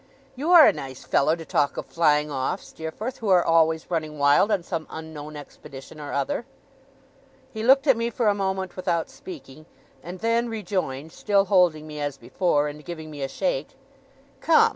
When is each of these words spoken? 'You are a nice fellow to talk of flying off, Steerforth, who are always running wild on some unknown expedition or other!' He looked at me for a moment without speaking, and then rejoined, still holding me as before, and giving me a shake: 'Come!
'You 0.35 0.49
are 0.51 0.65
a 0.65 0.73
nice 0.73 1.03
fellow 1.05 1.35
to 1.35 1.45
talk 1.45 1.77
of 1.77 1.85
flying 1.85 2.31
off, 2.31 2.59
Steerforth, 2.63 3.19
who 3.19 3.29
are 3.29 3.45
always 3.45 3.91
running 3.91 4.17
wild 4.17 4.51
on 4.51 4.63
some 4.63 4.87
unknown 4.89 5.35
expedition 5.35 5.99
or 5.99 6.11
other!' 6.11 6.47
He 7.53 7.61
looked 7.61 7.85
at 7.85 7.95
me 7.95 8.09
for 8.09 8.27
a 8.27 8.33
moment 8.33 8.75
without 8.75 9.11
speaking, 9.11 9.67
and 10.01 10.17
then 10.17 10.49
rejoined, 10.49 11.11
still 11.11 11.45
holding 11.45 11.85
me 11.85 11.99
as 11.99 12.17
before, 12.17 12.67
and 12.67 12.83
giving 12.83 13.11
me 13.11 13.21
a 13.21 13.27
shake: 13.29 13.77
'Come! 14.39 14.69